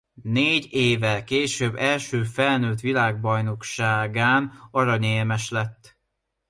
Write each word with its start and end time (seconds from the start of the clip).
Négy 0.23 0.67
évvel 0.71 1.23
később 1.23 1.75
első 1.75 2.23
felnőtt 2.23 2.79
világbajnokságán 2.79 4.51
aranyérmes 4.71 5.49
lett. 5.49 5.97